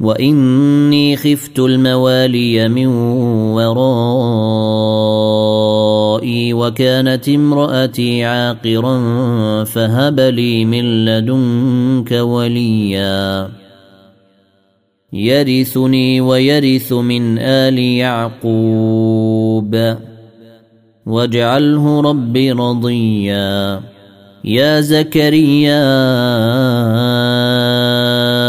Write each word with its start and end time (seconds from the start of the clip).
واني 0.00 1.16
خفت 1.16 1.58
الموالي 1.58 2.68
من 2.68 2.86
ورائي 3.56 3.84
وكانت 6.54 7.28
امراتي 7.28 8.24
عاقرا 8.24 9.64
فهب 9.64 10.20
لي 10.20 10.64
من 10.64 11.04
لدنك 11.04 12.12
وليا 12.12 13.48
يرثني 15.12 16.20
ويرث 16.20 16.92
من 16.92 17.38
ال 17.38 17.78
يعقوب 17.78 19.74
واجعله 21.06 22.00
ربي 22.00 22.52
رضيا 22.52 23.80
يا 24.44 24.80
زكريا 24.80 25.84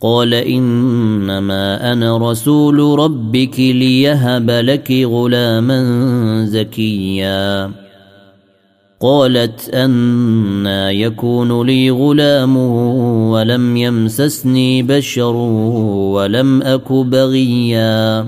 قال 0.00 0.34
إنما 0.34 1.92
أنا 1.92 2.30
رسول 2.30 2.98
ربك 2.98 3.60
ليهب 3.60 4.50
لك 4.50 4.90
غلاما 4.90 5.80
زكيا. 6.44 7.70
قالت 9.00 9.70
أنا 9.74 10.90
يكون 10.90 11.66
لي 11.66 11.90
غلام 11.90 12.56
ولم 13.30 13.76
يمسسني 13.76 14.82
بشر 14.82 15.36
ولم 15.36 16.62
أك 16.62 16.92
بغيا. 16.92 18.26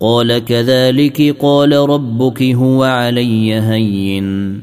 قال 0.00 0.38
كذلك 0.38 1.36
قال 1.40 1.72
ربك 1.72 2.42
هو 2.42 2.84
علي 2.84 3.54
هين. 3.54 4.62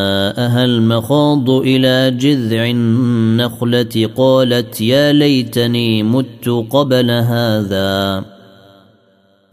فأجاءها 0.31 0.65
المخاض 0.65 1.49
إلى 1.49 2.11
جذع 2.17 2.65
النخلة 2.65 4.09
قالت 4.17 4.81
يا 4.81 5.11
ليتني 5.13 6.03
مت 6.03 6.49
قبل 6.69 7.11
هذا. 7.11 8.23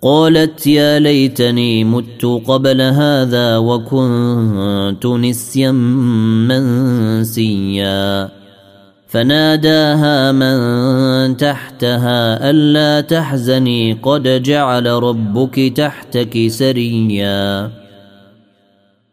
قالت 0.03 0.67
يا 0.67 0.99
ليتني 0.99 1.85
مت 1.85 2.25
قبل 2.47 2.81
هذا 2.81 3.57
وكنت 3.59 5.07
نسيا 5.07 5.73
منسيا. 6.49 8.29
فناداها 9.09 10.33
من 10.33 11.37
تحتها 11.37 12.51
ألا 12.51 13.01
تحزني 13.01 13.93
قد 13.93 14.43
جعل 14.43 14.87
ربك 14.87 15.73
تحتك 15.77 16.49
سريا. 16.49 17.71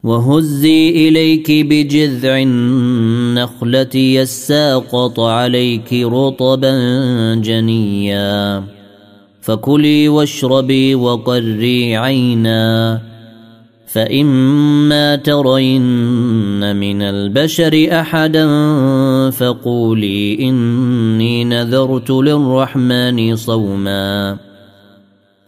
وهزي 0.05 0.89
إليك 0.89 1.51
بجذع 1.51 2.37
النخلة 2.37 3.95
يساقط 3.95 5.19
عليك 5.19 5.93
رطبا 5.93 6.75
جنيا. 7.35 8.63
فكلي 9.41 10.09
واشربي 10.09 10.95
وقري 10.95 11.97
عينا. 11.97 13.01
فإما 13.87 15.15
ترين 15.15 16.75
من 16.75 17.01
البشر 17.01 17.87
أحدا 17.91 18.47
فقولي 19.29 20.49
إني 20.49 21.43
نذرت 21.43 22.09
للرحمن 22.09 23.35
صوما. 23.35 24.37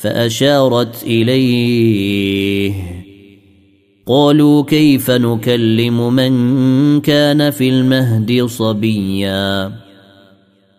فأشارت 0.00 1.02
إليه. 1.02 2.74
قالوا 4.06 4.62
كيف 4.62 5.10
نكلم 5.10 6.12
من 6.12 7.00
كان 7.00 7.50
في 7.50 7.68
المهد 7.68 8.44
صبيا؟ 8.46 9.72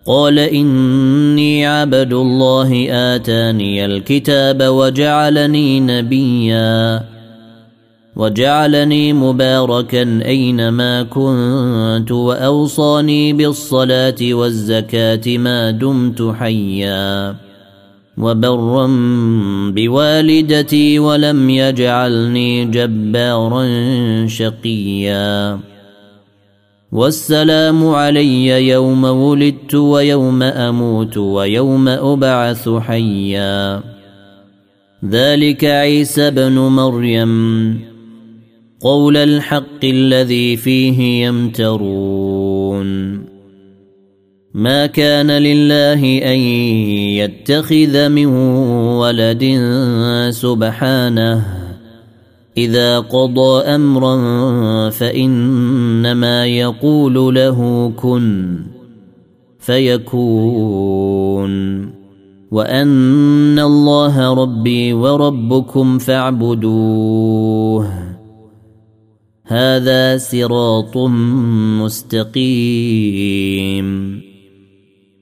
قال 0.06 0.40
إني 0.40 1.66
عبد 1.66 2.14
الله 2.14 2.88
آتاني 2.90 3.86
الكتاب 3.86 4.64
وجعلني 4.64 5.80
نبيا. 5.80 7.04
وجعلني 8.16 9.14
مباركا 9.14 10.22
أينما 10.26 11.04
كنت 11.04 12.12
وأوصاني 12.12 13.34
بالصلاة 13.34 14.16
والزكاة 14.22 15.38
ما 15.38 15.72
دمت 15.72 16.34
حيا. 16.40 17.36
وبرا 18.22 18.88
بوالدتي 19.72 21.00
ولم 21.00 21.50
يجعلني 21.50 22.66
جبارا 22.66 23.68
شقيا. 24.28 25.60
والسلام 26.92 27.88
علي 27.88 28.68
يوم 28.68 29.04
ولدت 29.04 29.76
ويوم 29.76 30.44
أموت 30.44 31.18
ويوم 31.18 31.88
أبعث 31.88 32.70
حيا. 32.70 33.82
ذلك 35.10 35.66
عيسى 35.66 36.32
بن 36.32 36.54
مريم. 36.54 37.80
قول 38.82 39.18
الحق 39.18 39.84
الذي 39.84 40.56
فيه 40.56 41.26
يمترون. 41.26 43.21
ما 44.54 44.86
كان 44.86 45.32
لله 45.32 46.18
أن 46.34 46.40
يتخذ 47.20 48.10
من 48.10 48.26
ولد 48.26 49.44
سبحانه. 50.30 51.46
إذا 52.58 53.00
قضى 53.00 53.64
أمرا 53.64 54.20
فإنما 54.90 56.46
يقول 56.46 57.36
له 57.36 57.92
كن 57.98 58.60
فيكون. 59.60 61.52
وأن 62.52 63.60
الله 63.60 64.34
ربي 64.34 64.94
وربكم 64.94 65.98
فاعبدوه. 65.98 67.88
هذا 69.46 70.18
صراط 70.18 70.98
مستقيم. 71.82 72.92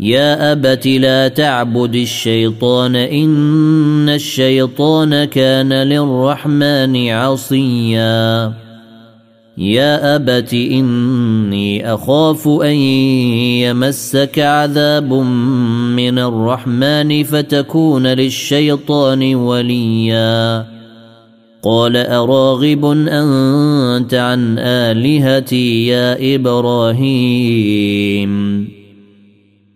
يا 0.00 0.52
أبت 0.52 0.86
لا 0.86 1.28
تعبد 1.28 1.94
الشيطان 1.94 2.96
إن 2.96 4.08
الشيطان 4.08 5.24
كان 5.24 5.72
للرحمن 5.72 7.08
عصيا. 7.08 8.52
يا 9.58 10.16
أبت 10.16 10.54
إني 10.54 11.94
أخاف 11.94 12.48
أن 12.48 12.74
يمسك 13.62 14.38
عذاب 14.38 15.12
من 15.94 16.18
الرحمن 16.18 17.24
فتكون 17.24 18.06
للشيطان 18.06 19.34
وليا. 19.34 20.66
قال 21.62 21.96
أراغب 21.96 22.84
أنت 23.08 24.14
عن 24.14 24.58
آلهتي 24.58 25.86
يا 25.86 26.34
إبراهيم. 26.34 27.14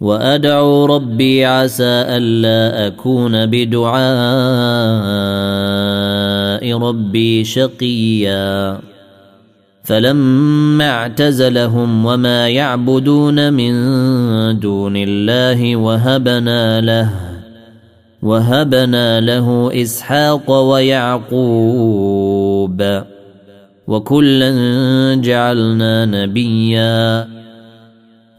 وادعو 0.00 0.84
ربي 0.84 1.44
عسى 1.44 1.84
الا 1.84 2.86
اكون 2.86 3.46
بدعاء 3.46 4.00
ربي 6.78 7.44
شقيا 7.44 8.78
فلما 9.84 10.90
اعتزلهم 10.90 12.06
وما 12.06 12.48
يعبدون 12.48 13.52
من 13.52 13.72
دون 14.58 14.96
الله 14.96 15.76
وهبنا 15.76 16.80
له 16.80 17.10
وهبنا 18.22 19.20
له 19.20 19.70
اسحاق 19.82 20.50
ويعقوب 20.50 22.00
وكلا 23.86 24.50
جعلنا 25.14 26.06
نبيا 26.06 27.39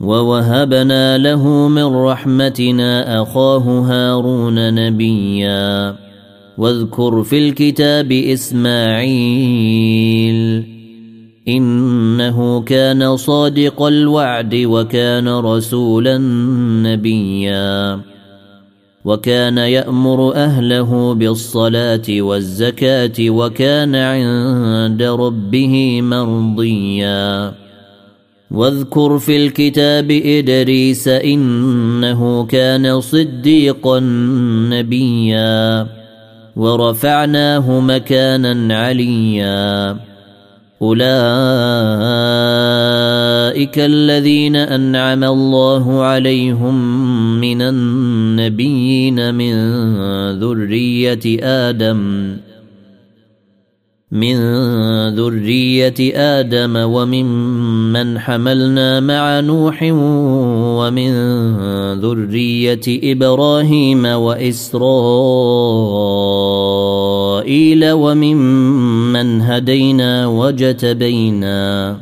ووهبنا 0.00 1.18
له 1.18 1.68
من 1.68 1.84
رحمتنا 1.84 3.22
اخاه 3.22 3.58
هارون 3.58 4.74
نبيا 4.74 5.96
واذكر 6.58 7.22
في 7.22 7.48
الكتاب 7.48 8.12
اسماعيل 8.12 9.16
انه 11.48 12.60
كان 12.60 13.16
صادق 13.16 13.82
الوعد 13.82 14.54
وكان 14.54 15.28
رسولا 15.28 16.18
نبيا 16.82 18.00
وكان 19.04 19.58
يامر 19.58 20.34
اهله 20.34 21.14
بالصلاه 21.14 22.02
والزكاه 22.08 23.30
وكان 23.30 23.94
عند 23.94 25.02
ربه 25.02 26.02
مرضيا 26.02 27.65
واذكر 28.50 29.18
في 29.18 29.46
الكتاب 29.46 30.10
إدريس 30.10 31.08
إنه 31.08 32.46
كان 32.46 33.00
صديقا 33.00 34.00
نبيا 34.70 35.86
ورفعناه 36.56 37.80
مكانا 37.80 38.78
عليا. 38.78 39.96
أولئك 40.82 41.06
الذين 43.78 44.56
أنعم 44.56 45.24
الله 45.24 46.02
عليهم 46.02 46.76
من 47.40 47.62
النبيين 47.62 49.34
من 49.34 49.54
ذرية 50.40 51.42
آدم. 51.42 52.36
من 54.12 54.36
ذرية 55.14 55.94
آدم 56.14 56.76
وممن 56.76 58.18
حملنا 58.18 59.00
مع 59.00 59.40
نوح 59.40 59.82
ومن 60.78 61.12
ذرية 61.98 63.12
إبراهيم 63.12 64.04
وإسرائيل 64.04 64.82
وممن 67.92 69.42
هدينا 69.42 70.26
وجتبينا. 70.26 71.96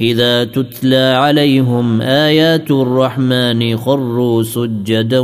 إذا 0.00 0.44
تتلى 0.44 1.14
عليهم 1.16 2.00
آيات 2.00 2.70
الرحمن 2.70 3.76
خروا 3.76 4.42
سجدا 4.42 5.18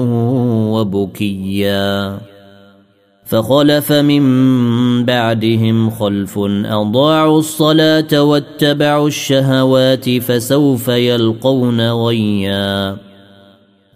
وبكيا. 0.74 2.31
فخلف 3.32 3.92
من 3.92 4.24
بعدهم 5.04 5.90
خلف 5.90 6.38
أضاعوا 6.64 7.38
الصلاة 7.38 8.22
واتبعوا 8.22 9.08
الشهوات 9.08 10.10
فسوف 10.10 10.88
يلقون 10.88 11.90
غيا. 11.90 12.96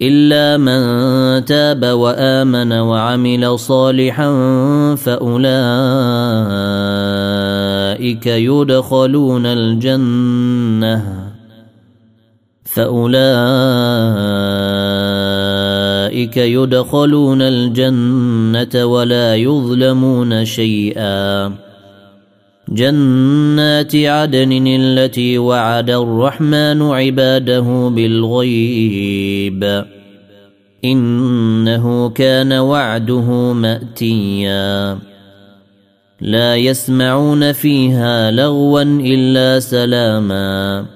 إلا 0.03 0.57
من 0.57 1.45
تاب 1.45 1.85
وآمن 1.85 2.73
وعمل 2.73 3.59
صالحا 3.59 4.31
فأولئك 4.95 5.47
يدخلون 8.27 9.47
الجنة. 9.47 11.03
فأولئك 12.65 13.27
يدخلون 16.17 17.43
الجنة 17.43 18.85
ولا 18.85 19.37
يظلمون 19.37 20.45
شيئا. 20.45 21.53
جنات 22.69 23.97
عدن 23.97 24.67
التي 24.67 25.39
وعد 25.39 25.91
الرحمن 25.91 26.83
عباده 26.83 27.93
بالغيب. 27.95 29.85
إنه 30.85 32.09
كان 32.09 32.53
وعده 32.53 33.53
مأتيا. 33.53 34.99
لا 36.21 36.57
يسمعون 36.57 37.53
فيها 37.53 38.31
لغوا 38.31 38.83
إلا 38.83 39.61
سلاما. 39.61 40.96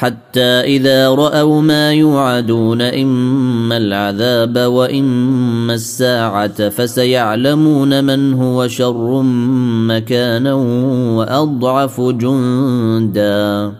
حتى 0.00 0.40
إذا 0.40 1.08
رأوا 1.08 1.62
ما 1.62 1.92
يوعدون 1.92 2.82
إما 2.82 3.76
العذاب 3.76 4.58
وإما 4.58 5.74
الساعة 5.74 6.68
فسيعلمون 6.68 8.04
من 8.04 8.34
هو 8.34 8.68
شر 8.68 9.22
مكانا 9.88 10.54
وأضعف 11.16 12.00
جندا. 12.00 13.72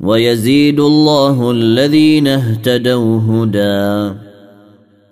ويزيد 0.00 0.80
الله 0.80 1.50
الذين 1.50 2.28
اهتدوا 2.28 3.20
هدى. 3.20 4.14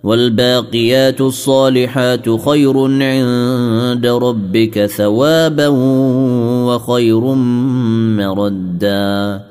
والباقيات 0.03 1.21
الصالحات 1.21 2.29
خير 2.29 2.77
عند 3.03 4.07
ربك 4.07 4.85
ثوابا 4.85 5.67
وخير 6.67 7.19
مردا. 8.17 9.48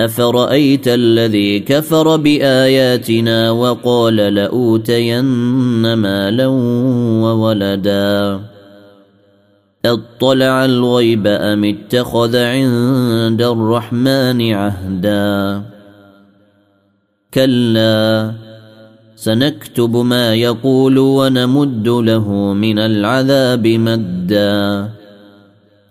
افرايت 0.00 0.88
الذي 0.88 1.60
كفر 1.60 2.16
باياتنا 2.16 3.50
وقال 3.50 4.16
لاوتين 4.16 5.24
مالا 5.94 6.46
وولدا 7.22 8.40
اطلع 9.84 10.64
الغيب 10.64 11.26
ام 11.26 11.64
اتخذ 11.64 12.36
عند 12.36 13.42
الرحمن 13.42 14.52
عهدا 14.52 15.62
كلا 17.34 18.32
سنكتب 19.16 19.96
ما 19.96 20.34
يقول 20.34 20.98
ونمد 20.98 21.88
له 21.88 22.28
من 22.52 22.78
العذاب 22.78 23.66
مدا 23.66 24.90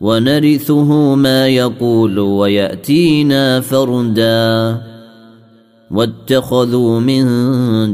ونرثه 0.03 1.15
ما 1.15 1.47
يقول 1.47 2.19
ويأتينا 2.19 3.61
فردا. 3.61 4.81
واتخذوا 5.91 6.99
من 6.99 7.25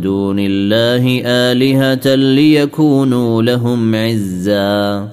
دون 0.01 0.39
الله 0.39 1.21
آلهة 1.25 2.15
ليكونوا 2.15 3.41
لهم 3.41 3.95
عزا. 3.95 5.07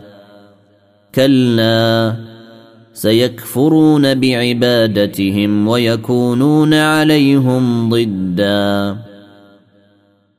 كلا 1.15 2.17
سيكفرون 2.95 4.15
بعبادتهم 4.15 5.69
ويكونون 5.69 6.75
عليهم 6.75 7.91
ضدًا. 7.91 9.06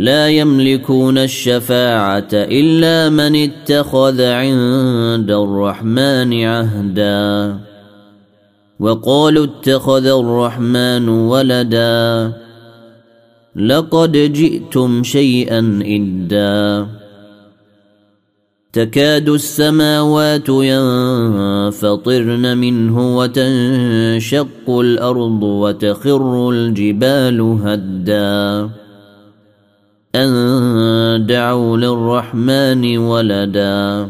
لا 0.00 0.28
يملكون 0.28 1.18
الشفاعة 1.18 2.28
إلا 2.32 3.08
من 3.08 3.36
اتخذ 3.36 4.22
عند 4.22 5.30
الرحمن 5.30 6.44
عهدا. 6.44 7.56
وقالوا 8.80 9.44
اتخذ 9.44 10.06
الرحمن 10.06 11.08
ولدا. 11.08 12.32
لقد 13.56 14.12
جئتم 14.12 15.02
شيئا 15.02 15.82
إدا. 15.84 16.86
تكاد 18.72 19.28
السماوات 19.28 20.48
ينفطرن 20.48 22.58
منه 22.58 23.16
وتنشق 23.16 24.68
الأرض 24.68 25.42
وتخر 25.42 26.50
الجبال 26.50 27.40
هدّا. 27.40 28.70
أن 30.14 31.26
دعوا 31.26 31.76
للرحمن 31.76 32.98
ولدا 32.98 34.08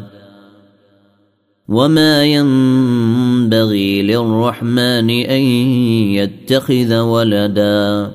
وما 1.68 2.24
ينبغي 2.24 4.02
للرحمن 4.02 5.10
أن 5.10 5.42
يتخذ 6.16 6.98
ولدا 6.98 8.10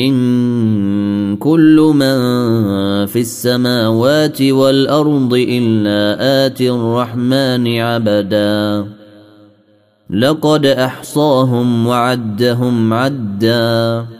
إن 0.00 1.36
كل 1.36 1.92
من 1.94 2.16
في 3.06 3.20
السماوات 3.20 4.42
والأرض 4.42 5.34
إلا 5.34 6.16
آتي 6.46 6.70
الرحمن 6.70 7.78
عبدا 7.78 8.86
لقد 10.10 10.66
أحصاهم 10.66 11.86
وعدهم 11.86 12.94
عدًّا 12.94 14.19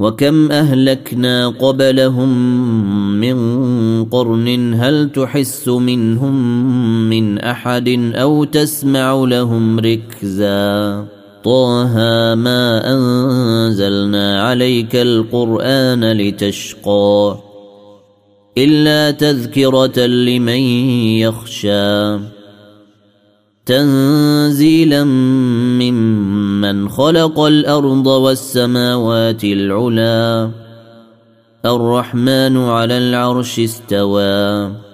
وكم 0.00 0.52
اهلكنا 0.52 1.48
قبلهم 1.48 2.30
من 3.20 3.38
قرن 4.04 4.74
هل 4.74 5.10
تحس 5.12 5.68
منهم 5.68 6.34
من 7.10 7.38
احد 7.38 8.12
أو 8.14 8.44
تسمع 8.44 9.14
لهم 9.14 9.78
ركزا؟ 9.78 11.04
طه 11.44 11.94
ما 12.34 12.92
انزلنا 12.94 14.42
عليك 14.42 14.96
القران 14.96 16.12
لتشقى 16.12 17.38
الا 18.58 19.10
تذكره 19.10 20.06
لمن 20.06 20.60
يخشى 21.20 22.18
تنزيلا 23.66 25.04
ممن 25.04 26.88
خلق 26.88 27.40
الأرض 27.40 28.06
والسماوات 28.06 29.44
العلى 29.44 30.50
الرحمن 31.64 32.56
على 32.56 32.98
العرش 32.98 33.60
استوى. 33.60 34.89